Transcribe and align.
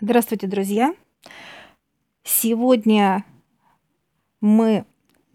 Здравствуйте, 0.00 0.48
друзья! 0.48 0.96
Сегодня 2.24 3.24
мы 4.40 4.84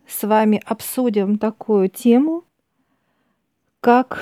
с 0.05 0.23
вами 0.27 0.61
обсудим 0.65 1.37
такую 1.37 1.89
тему, 1.89 2.43
как 3.79 4.19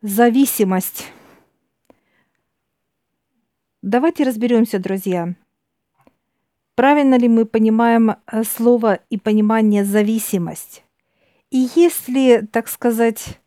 зависимость. 0.00 1.12
Давайте 3.82 4.24
разберемся, 4.24 4.78
друзья. 4.78 5.34
Правильно 6.74 7.18
ли 7.18 7.28
мы 7.28 7.44
понимаем 7.44 8.10
э, 8.10 8.42
слово 8.44 9.00
и 9.10 9.18
понимание 9.18 9.84
зависимость? 9.84 10.82
И 11.50 11.68
есть 11.74 12.08
ли, 12.08 12.40
так 12.40 12.68
сказать, 12.68 13.38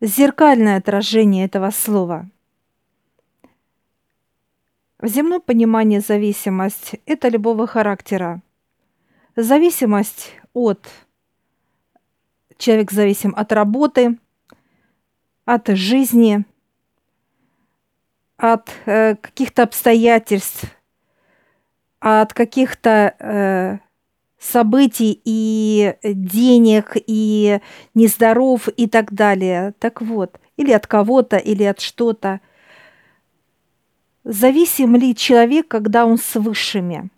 зеркальное 0.00 0.78
отражение 0.78 1.44
этого 1.44 1.70
слова– 1.70 2.30
в 5.02 5.08
земном 5.08 5.40
понимании 5.40 5.98
зависимость– 5.98 6.94
это 7.06 7.28
любого 7.28 7.66
характера. 7.66 8.40
Зависимость 9.34 10.30
от 10.52 10.88
человек 12.56 12.92
зависим 12.92 13.34
от 13.36 13.52
работы, 13.52 14.18
от 15.44 15.68
жизни, 15.68 16.44
от 18.36 18.70
э, 18.86 19.16
каких-то 19.16 19.64
обстоятельств, 19.64 20.64
от 21.98 22.32
каких-то 22.32 23.16
э, 23.18 23.78
событий 24.38 25.20
и 25.24 25.96
денег, 26.04 26.96
и 27.06 27.60
нездоров 27.94 28.68
и 28.68 28.86
так 28.86 29.12
далее. 29.12 29.74
Так 29.80 30.00
вот, 30.00 30.38
или 30.56 30.70
от 30.70 30.86
кого-то, 30.86 31.38
или 31.38 31.64
от 31.64 31.80
что-то– 31.80 32.40
Зависим 34.24 34.94
ли 34.96 35.14
человек, 35.14 35.68
когда 35.68 36.06
он 36.06 36.18
с 36.18 36.34
высшими? 36.38 37.10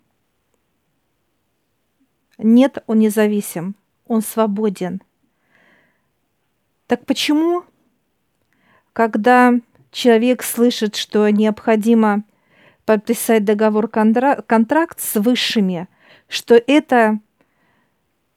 Нет, 2.37 2.83
он 2.87 2.99
не 2.99 3.09
зависим, 3.09 3.75
он 4.07 4.21
свободен. 4.21 5.01
Так 6.87 7.05
почему, 7.05 7.63
когда 8.93 9.53
человек 9.91 10.43
слышит, 10.43 10.95
что 10.95 11.29
необходимо 11.29 12.23
подписать 12.85 13.45
договор-контракт 13.45 14.99
с 14.99 15.15
высшими, 15.15 15.87
что 16.27 16.55
это 16.55 17.19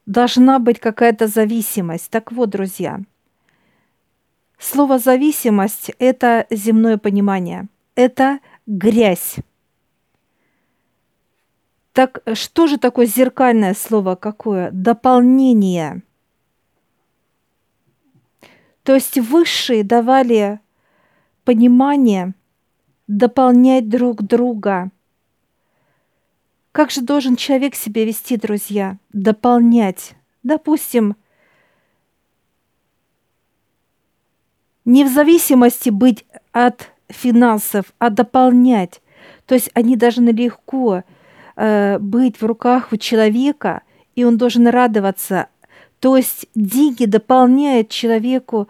должна 0.07 0.59
быть 0.59 0.81
какая-то 0.81 1.27
зависимость. 1.27 2.11
Так 2.11 2.33
вот, 2.33 2.51
друзья, 2.51 3.01
слово 4.59 4.99
«зависимость»– 4.99 5.91
это 5.99 6.47
земное 6.51 6.97
понимание. 6.97 7.69
Это 7.95 8.41
грязь. 8.69 9.37
Так 11.93 12.23
что 12.35 12.69
же 12.69 12.79
такое 12.79 13.07
зеркальное 13.07 13.75
слово 13.75 14.15
какое? 14.15 14.71
Дополнение. 14.71 16.03
То 18.85 18.95
есть 18.95 19.19
высшие 19.19 19.83
давали 19.83 20.61
понимание 21.45 22.35
дополнять 23.09 23.89
друг 23.89 24.23
друга. 24.23 24.91
Как 26.73 26.91
же 26.91 27.01
должен 27.01 27.37
человек 27.37 27.75
себя 27.75 28.05
вести, 28.05 28.37
друзья? 28.37 28.99
Дополнять. 29.13 30.15
Допустим, 30.43 31.17
не 34.85 35.05
в 35.05 35.09
зависимости 35.09 35.89
быть 35.91 36.25
от 36.53 36.93
финансов, 37.09 37.87
а 37.99 38.11
дополнять. 38.11 39.01
То 39.47 39.55
есть 39.55 39.71
они 39.75 39.97
должны 39.97 40.31
легко 40.31 41.03
э, 41.57 41.99
быть 41.99 42.41
в 42.41 42.47
руках 42.47 42.93
у 42.93 42.97
человека, 42.97 43.83
и 44.15 44.25
он 44.25 44.37
должен 44.37 44.69
радоваться. 44.69 45.49
То 46.01 46.17
есть 46.17 46.47
деньги 46.55 47.07
дополняют 47.07 47.89
человеку, 47.89 48.69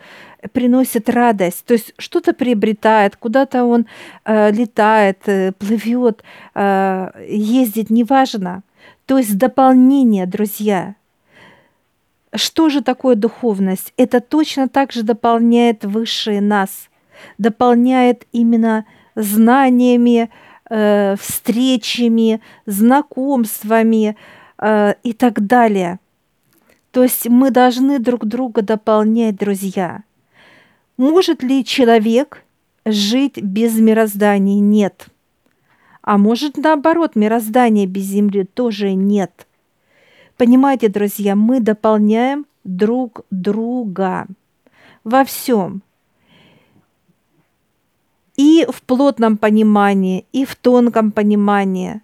приносят 0.52 1.08
радость. 1.08 1.64
То 1.66 1.74
есть 1.74 1.92
что-то 1.98 2.32
приобретает, 2.32 3.16
куда-то 3.16 3.64
он 3.64 3.86
э, 4.24 4.50
летает, 4.52 5.18
э, 5.26 5.52
плывет, 5.52 6.22
э, 6.54 7.10
ездит, 7.28 7.90
неважно. 7.90 8.62
То 9.04 9.18
есть 9.18 9.36
дополнение, 9.36 10.26
друзья. 10.26 10.94
Что 12.34 12.68
же 12.68 12.82
такое 12.82 13.14
духовность? 13.14 13.92
Это 13.96 14.20
точно 14.20 14.68
так 14.68 14.92
же 14.92 15.02
дополняет 15.02 15.84
высшие 15.84 16.40
нас– 16.40 16.70
дополняет 17.38 18.26
именно 18.32 18.84
знаниями, 19.14 20.30
э, 20.70 21.16
встречами, 21.20 22.40
знакомствами 22.66 24.16
э, 24.58 24.94
и 25.02 25.12
так 25.12 25.46
далее. 25.46 25.98
То 26.90 27.02
есть 27.02 27.28
мы 27.28 27.50
должны 27.50 27.98
друг 27.98 28.24
друга 28.24 28.62
дополнять, 28.62 29.36
друзья. 29.36 30.02
Может 30.96 31.42
ли 31.42 31.64
человек 31.64 32.44
жить 32.84 33.40
без 33.40 33.78
мироздания? 33.78 34.60
Нет. 34.60 35.06
А 36.02 36.16
может 36.16 36.56
наоборот, 36.56 37.16
мироздания 37.16 37.86
без 37.86 38.04
Земли 38.04 38.44
тоже 38.44 38.94
нет. 38.94 39.46
Понимаете, 40.36 40.88
друзья, 40.88 41.36
мы 41.36 41.60
дополняем 41.60 42.46
друг 42.64 43.26
друга 43.30 44.26
во 45.04 45.24
всем 45.24 45.82
и 48.38 48.65
в 48.71 48.82
плотном 48.82 49.37
понимании, 49.37 50.25
и 50.32 50.44
в 50.44 50.54
тонком 50.54 51.10
понимании, 51.10 52.00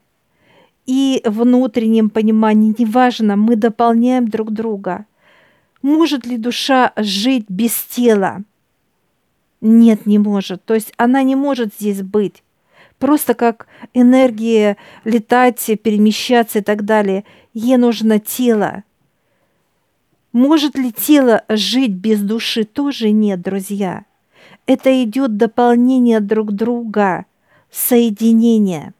и 0.84 1.22
внутреннем 1.24 2.10
понимании, 2.10 2.74
неважно, 2.76 3.36
мы 3.36 3.54
дополняем 3.56 4.26
друг 4.28 4.50
друга. 4.50 5.06
Может 5.80 6.26
ли 6.26 6.36
душа 6.36 6.92
жить 6.96 7.46
без 7.48 7.72
тела? 7.84 8.42
Нет, 9.60 10.06
не 10.06 10.18
может. 10.18 10.64
То 10.64 10.74
есть 10.74 10.92
она 10.96 11.22
не 11.22 11.36
может 11.36 11.72
здесь 11.72 12.02
быть. 12.02 12.42
Просто 12.98 13.34
как 13.34 13.68
энергия 13.94 14.76
летать, 15.04 15.64
перемещаться 15.82 16.58
и 16.58 16.62
так 16.62 16.84
далее. 16.84 17.24
Ей 17.54 17.76
нужно 17.76 18.18
тело. 18.18 18.82
Может 20.32 20.76
ли 20.76 20.92
тело 20.92 21.44
жить 21.48 21.92
без 21.92 22.20
души? 22.20 22.64
Тоже 22.64 23.12
нет, 23.12 23.40
друзья 23.40 24.04
это 24.66 25.02
идет 25.02 25.36
дополнение 25.36 26.20
друг 26.20 26.52
друга, 26.52 27.26
соединение. 27.70 28.94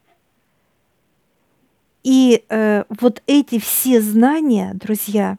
И 2.03 2.45
э, 2.49 2.85
вот 3.01 3.23
эти 3.27 3.59
все 3.59 4.01
знания, 4.01 4.73
друзья, 4.75 5.39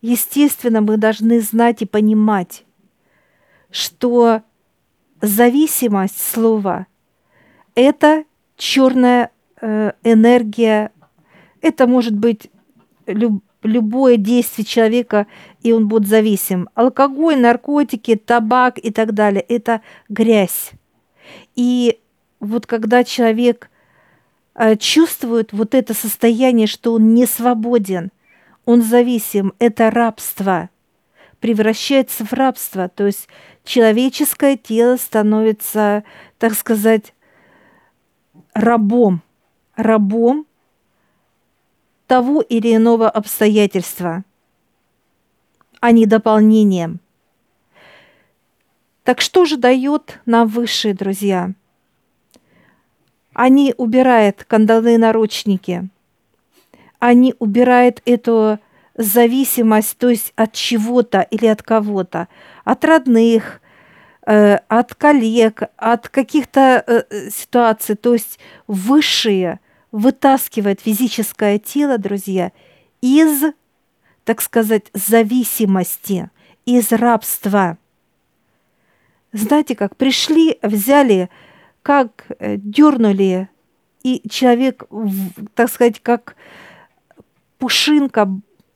естественно, 0.00 0.80
мы 0.80 0.96
должны 0.96 1.40
знать 1.40 1.82
и 1.82 1.86
понимать, 1.86 2.64
что 3.70 4.42
зависимость 5.20 6.20
слова– 6.20 6.86
это 7.74 8.24
черная 8.56 9.30
э, 9.60 9.92
энергия, 10.04 10.92
это 11.60 11.86
может 11.86 12.16
быть 12.16 12.50
люб, 13.06 13.42
любое 13.62 14.16
действие 14.16 14.64
человека, 14.64 15.26
и 15.62 15.72
он 15.72 15.88
будет 15.88 16.08
зависим. 16.08 16.68
Алкоголь, 16.74 17.38
наркотики, 17.38 18.16
табак 18.16 18.78
и 18.78 18.90
так 18.90 19.12
далее– 19.12 19.42
это 19.48 19.82
грязь. 20.08 20.72
И 21.54 21.98
вот 22.40 22.66
когда 22.66 23.04
человек 23.04 23.70
э, 24.54 24.76
чувствует 24.76 25.52
вот 25.52 25.74
это 25.74 25.94
состояние, 25.94 26.66
что 26.66 26.94
он 26.94 27.14
не 27.14 27.26
свободен, 27.26 28.10
он 28.64 28.82
зависим, 28.82 29.52
это 29.58 29.90
рабство, 29.90 30.70
превращается 31.40 32.24
в 32.24 32.32
рабство. 32.32 32.88
То 32.88 33.06
есть 33.06 33.28
человеческое 33.64 34.56
тело 34.56 34.96
становится, 34.96 36.04
так 36.38 36.54
сказать, 36.54 37.14
рабом, 38.54 39.22
рабом 39.76 40.46
того 42.12 42.42
или 42.42 42.76
иного 42.76 43.08
обстоятельства, 43.08 44.22
а 45.80 45.92
не 45.92 46.04
дополнением. 46.04 47.00
Так 49.02 49.22
что 49.22 49.46
же 49.46 49.56
дает 49.56 50.20
нам 50.26 50.46
высшие 50.46 50.92
друзья? 50.92 51.52
Они 53.32 53.72
убирают 53.78 54.44
кандалы 54.44 54.98
наручники. 54.98 55.88
Они 56.98 57.34
убирают 57.38 58.02
эту 58.04 58.58
зависимость, 58.94 59.96
то 59.96 60.10
есть 60.10 60.34
от 60.36 60.52
чего-то 60.52 61.22
или 61.22 61.46
от 61.46 61.62
кого-то, 61.62 62.28
от 62.66 62.84
родных, 62.84 63.62
э, 64.26 64.56
от 64.68 64.94
коллег, 64.94 65.62
от 65.78 66.10
каких-то 66.10 66.84
э, 66.86 67.30
ситуаций, 67.30 67.96
то 67.96 68.12
есть 68.12 68.38
высшие– 68.66 69.60
вытаскивает 69.92 70.80
физическое 70.80 71.58
тело, 71.58 71.98
друзья, 71.98 72.52
из, 73.00 73.52
так 74.24 74.40
сказать, 74.40 74.86
зависимости, 74.94 76.30
из 76.64 76.90
рабства. 76.92 77.78
Знаете 79.32 79.76
как, 79.76 79.96
пришли, 79.96 80.58
взяли 80.62 81.30
как 81.82 82.26
э, 82.38 82.56
дернули, 82.56 83.48
и 84.02 84.22
человек, 84.28 84.84
так 85.54 85.70
сказать, 85.70 86.00
как 86.00 86.36
пушинка 87.58 88.28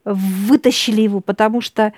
вытащили 0.04 1.02
его, 1.02 1.20
потому 1.20 1.60
что 1.60 1.92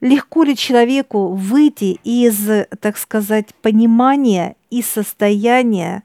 легко 0.00 0.42
ли 0.42 0.54
человеку 0.54 1.32
выйти 1.32 1.98
из, 2.04 2.66
так 2.80 2.98
сказать, 2.98 3.54
понимания 3.62 4.56
и 4.70 4.82
состояния 4.82 6.02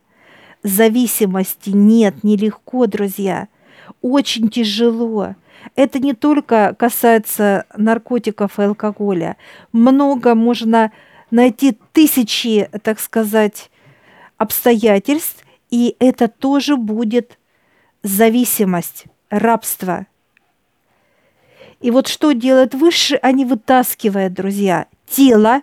зависимости? 0.64 1.70
Нет, 1.70 2.24
нелегко, 2.24 2.88
друзья. 2.88 3.48
Очень 4.02 4.50
тяжело. 4.50 5.36
Это 5.76 6.00
не 6.00 6.14
только 6.14 6.76
касается 6.78 7.66
наркотиков 7.76 8.60
и 8.60 8.64
алкоголя. 8.64 9.38
Много 9.72 10.36
можно 10.36 10.92
найти 11.30 11.78
тысячи, 11.94 12.70
так 12.84 13.00
сказать, 13.00 13.70
обстоятельств, 14.38 15.46
и 15.70 15.96
это 16.00 16.28
тоже 16.28 16.76
будет 16.76 17.38
зависимость, 18.04 19.06
рабство. 19.30 20.08
И 21.80 21.92
вот 21.92 22.08
что 22.08 22.32
делают 22.32 22.74
высшие, 22.74 23.20
они 23.20 23.46
вытаскивают, 23.46 24.34
друзья, 24.34 24.88
тело 25.08 25.62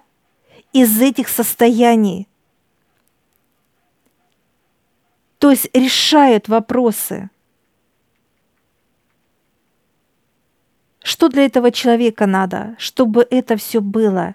из 0.72 1.00
этих 1.00 1.28
состояний. 1.28 2.27
То 5.38 5.50
есть 5.50 5.68
решают 5.72 6.48
вопросы. 6.48 7.30
Что 11.02 11.28
для 11.28 11.46
этого 11.46 11.70
человека 11.70 12.26
надо, 12.26 12.74
чтобы 12.78 13.26
это 13.30 13.56
все 13.56 13.80
было? 13.80 14.34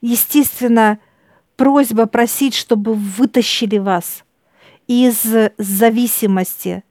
Естественно, 0.00 0.98
просьба 1.56 2.06
просить, 2.06 2.54
чтобы 2.54 2.94
вытащили 2.94 3.78
вас 3.78 4.24
из 4.86 5.24
зависимости. 5.58 6.82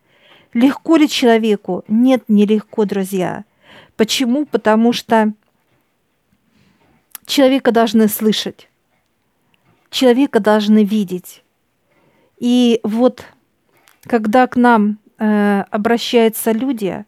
Легко 0.53 0.95
ли 0.95 1.09
человеку? 1.09 1.83
Нет, 1.87 2.23
нелегко, 2.27 2.85
друзья. 2.85 3.43
Почему? 3.95 4.45
Потому 4.45 4.93
что 4.93 5.33
человека 7.25 7.71
должны 7.71 8.07
слышать, 8.07 8.69
человека 9.89 10.39
должны 10.39 10.83
видеть. 10.83 11.43
И 12.37 12.79
вот 12.83 13.25
когда 14.07 14.47
к 14.47 14.55
нам 14.55 14.99
э, 15.19 15.63
обращаются 15.69 16.51
люди, 16.51 17.05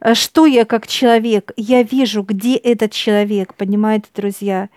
э, 0.00 0.14
что 0.14 0.46
я 0.46 0.64
как 0.64 0.86
человек, 0.86 1.52
я 1.56 1.82
вижу, 1.82 2.22
где 2.22 2.56
этот 2.56 2.92
человек, 2.92 3.54
понимаете, 3.54 4.08
друзья. 4.14 4.68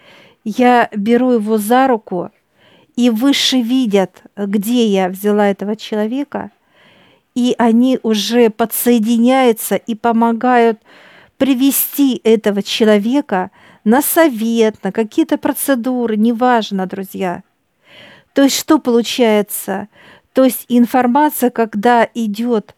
Я 0.44 0.90
беру 0.96 1.32
его 1.32 1.58
за 1.58 1.88
руку, 1.88 2.30
и 2.96 3.10
выше 3.10 3.62
видят, 3.62 4.24
где 4.36 4.88
я 4.88 5.10
взяла 5.10 5.50
этого 5.50 5.76
человека, 5.76 6.52
и 7.34 7.54
они 7.58 8.00
уже 8.04 8.50
подсоединяются 8.50 9.76
и 9.76 9.96
помогают 9.96 10.80
привести 11.38 12.22
этого 12.24 12.64
человека 12.64 13.52
на 13.84 14.02
совет, 14.02 14.82
на 14.84 14.92
какие-то 14.92 15.38
процедуры, 15.38 16.16
неважно, 16.16 16.86
друзья. 16.86 17.44
То 18.34 18.44
есть 18.44 18.58
что 18.58 18.80
получается? 18.80 19.90
То 20.36 20.44
есть 20.44 20.66
информация, 20.68 21.50
когда 21.50 22.10
идет 22.14 22.76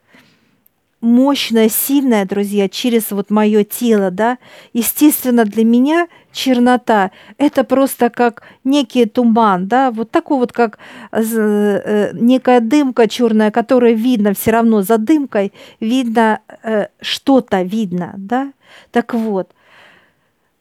мощная, 1.01 1.69
сильная, 1.69 2.23
друзья, 2.23 2.69
через 2.69 3.09
вот 3.09 3.31
мое 3.31 3.63
тело, 3.63 4.11
да, 4.11 4.37
естественно, 4.73 5.43
для 5.43 5.65
меня 5.65 6.07
чернота– 6.31 7.09
это 7.39 7.63
просто 7.63 8.11
как 8.11 8.43
некий 8.63 9.07
туман, 9.07 9.67
да, 9.67 9.89
вот 9.89 10.11
такой 10.11 10.37
вот, 10.37 10.53
как 10.53 10.77
э, 11.11 12.11
некая 12.13 12.59
дымка 12.59 13.07
черная, 13.07 13.49
которая 13.49 13.93
видно 13.93 14.35
все 14.35 14.51
равно 14.51 14.83
за 14.83 14.99
дымкой, 14.99 15.51
видно 15.79 16.41
э, 16.61 16.89
что-то, 17.01 17.63
видно, 17.63 18.13
да. 18.17 18.53
Так 18.91 19.15
вот, 19.15 19.51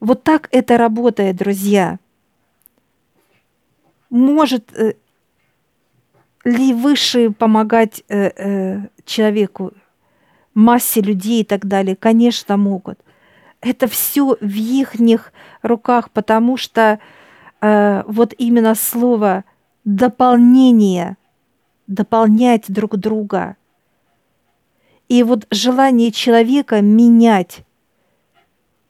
вот 0.00 0.22
так 0.22 0.48
это 0.50 0.78
работает, 0.78 1.36
друзья. 1.36 1.98
Может 4.08 4.72
э, 4.78 4.94
ли 6.46 6.72
выше 6.72 7.32
помогать 7.32 8.04
человеку 9.04 9.72
массе 10.54 11.00
людей 11.00 11.42
и 11.42 11.44
так 11.44 11.66
далее, 11.66 11.96
конечно, 11.96 12.56
могут. 12.56 12.98
Это 13.60 13.88
все 13.88 14.36
в 14.40 14.54
их 14.54 14.94
руках, 15.62 16.10
потому 16.10 16.56
что 16.56 17.00
э, 17.60 18.02
вот 18.06 18.32
именно 18.38 18.74
слово 18.74 19.44
дополнение, 19.84 21.16
дополнять 21.88 22.64
друг 22.68 22.96
друга. 22.96 23.56
И 25.08 25.22
вот 25.24 25.46
желание 25.50 26.12
человека 26.12 26.80
менять 26.80 27.64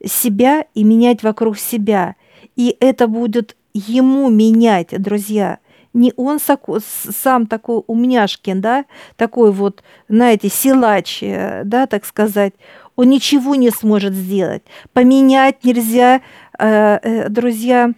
себя 0.05 0.67
и 0.75 0.85
менять 0.85 1.23
вокруг 1.23 1.59
себя. 1.59 2.17
И 2.55 2.77
это 2.81 3.09
будет 3.09 3.57
ему 3.73 4.29
менять, 4.29 4.91
друзья– 5.01 5.59
не 5.97 6.13
он 6.17 6.39
сам 6.39 7.47
такой 7.47 7.83
умняшкин, 7.87 8.61
да, 8.61 8.85
такой 9.17 9.51
вот, 9.51 9.83
знаете, 10.09 10.49
силач, 10.49 11.23
э, 11.23 11.63
да, 11.65 11.87
так 11.87 12.05
сказать, 12.05 12.53
он 12.97 13.09
ничего 13.09 13.55
не 13.55 13.71
сможет 13.71 14.13
сделать. 14.13 14.63
Поменять 14.93 15.65
нельзя, 15.65 16.21
э, 16.59 16.99
э, 17.03 17.29
друзья, 17.29 17.91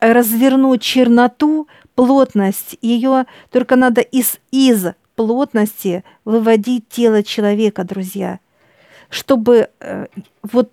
развернуть 0.00 0.82
черноту, 0.82 1.68
плотность, 1.94 2.76
ее 2.82 3.26
только 3.50 3.76
надо 3.76 4.00
из, 4.00 4.38
из 4.50 4.86
плотности 5.16 6.04
выводить 6.24 6.88
тело 6.88 7.22
человека, 7.22 7.82
друзья, 7.84 8.38
чтобы 9.10 9.70
вот 10.42 10.70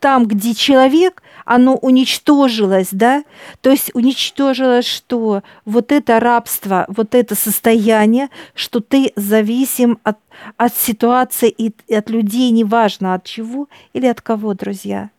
там, 0.00 0.26
где 0.26 0.54
человек, 0.54 1.22
оно 1.44 1.76
уничтожилось, 1.76 2.88
да, 2.90 3.22
то 3.60 3.70
есть 3.70 3.90
уничтожилось 3.94 4.86
что? 4.86 5.42
Вот 5.64 5.92
это 5.92 6.18
рабство, 6.18 6.86
вот 6.88 7.14
это 7.14 7.34
состояние, 7.34 8.30
что 8.54 8.80
ты 8.80 9.12
зависим 9.14 9.98
от, 10.02 10.18
от 10.56 10.74
ситуации 10.74 11.50
и 11.50 11.94
от 11.94 12.10
людей, 12.10 12.50
неважно 12.50 13.14
от 13.14 13.24
чего 13.24 13.68
или 13.92 14.06
от 14.06 14.20
кого, 14.20 14.54
друзья. 14.54 15.10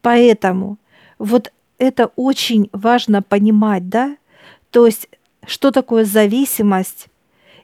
Поэтому 0.00 0.78
вот 1.18 1.52
это 1.78 2.10
очень 2.16 2.70
важно 2.72 3.22
понимать, 3.22 3.88
да, 3.88 4.16
то 4.70 4.86
есть 4.86 5.08
что 5.46 5.70
такое 5.72 6.04
зависимость 6.04 7.08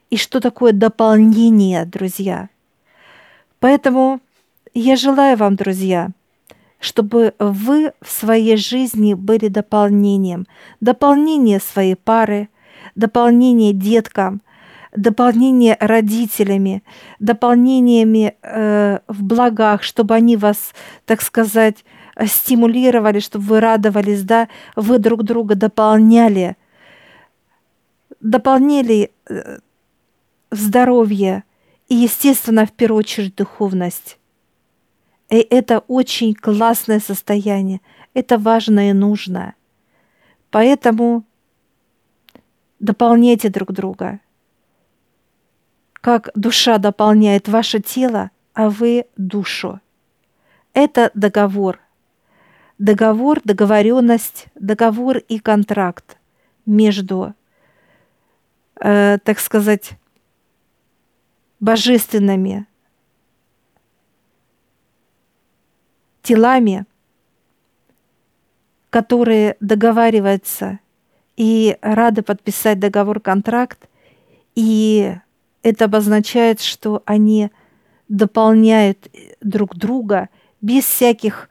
и 0.09 0.17
что 0.17 0.39
такое 0.39 0.73
дополнение, 0.73 1.85
друзья. 1.85 2.49
Поэтому 3.59 4.19
я 4.73 4.95
желаю 4.95 5.37
вам, 5.37 5.55
друзья, 5.55 6.09
чтобы 6.85 7.33
вы 7.39 7.93
в 8.01 8.09
своей 8.09 8.57
жизни 8.57 9.15
были 9.15 9.47
дополнением. 9.47 10.45
Дополнение 10.81 11.59
своей 11.59 11.95
пары, 11.95 12.49
дополнение 12.93 13.73
деткам, 13.73 14.41
дополнение 14.95 15.77
родителями, 15.79 16.83
дополнениями 17.19 18.35
э, 18.41 18.99
в 19.07 19.23
благах, 19.23 19.81
чтобы 19.81 20.13
они 20.13 20.37
вас, 20.37 20.73
так 21.05 21.21
сказать, 21.21 21.83
стимулировали, 22.25 23.19
чтобы 23.19 23.45
вы 23.45 23.59
радовались, 23.59 24.21
да, 24.21 24.47
вы 24.75 24.99
друг 24.99 25.23
друга 25.23 25.55
дополняли, 25.55 26.55
дополняли 28.21 29.11
э, 29.27 29.57
здоровье 30.51 31.43
и, 31.89 31.95
естественно, 31.95 32.67
в 32.67 32.71
первую 32.71 32.99
очередь 32.99 33.35
духовность. 33.35 34.17
И 35.29 35.37
это 35.37 35.79
очень 35.79 36.33
классное 36.35 36.99
состояние. 36.99 37.81
Это 38.13 38.37
важно 38.37 38.89
и 38.89 38.93
нужно. 38.93 39.55
Поэтому 40.51 41.25
дополняйте 42.79 43.49
друг 43.49 43.71
друга. 43.71 44.19
Как 45.93 46.29
душа 46.35 46.77
дополняет 46.77 47.47
ваше 47.47 47.79
тело, 47.79 48.29
а 48.53 48.69
вы 48.69 49.05
душу. 49.17 49.81
Это 50.73 51.09
договор. 51.15 51.79
Договор, 52.77 53.41
договоренность, 53.43 54.47
договор 54.55 55.17
и 55.17 55.39
контракт 55.39 56.17
между, 56.65 57.33
э, 58.79 59.17
так 59.23 59.39
сказать, 59.39 59.93
божественными 61.59 62.67
телами, 66.25 66.85
которые 68.89 69.55
договариваются 69.59 70.79
и 71.37 71.77
рады 71.81 72.23
подписать 72.23 72.79
договор-контракт, 72.79 73.87
и 74.55 75.15
это 75.61 75.85
обозначает, 75.85 76.61
что 76.61 77.03
они 77.05 77.51
дополняют 78.07 79.07
друг 79.41 79.75
друга 79.75 80.29
без 80.61 80.85
всяких 80.85 81.49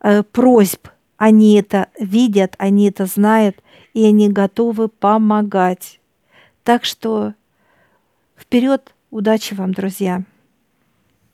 э, 0.00 0.22
просьб, 0.22 0.88
Они 1.16 1.58
это 1.58 1.88
видят, 1.98 2.54
они 2.58 2.88
это 2.88 3.06
знают, 3.06 3.56
и 3.94 4.04
они 4.04 4.28
готовы 4.28 4.88
помогать. 4.88 6.00
Так 6.62 6.84
что 6.84 7.34
вперед, 8.36 8.94
удачи 9.10 9.54
вам, 9.54 9.72
друзья! 9.72 10.22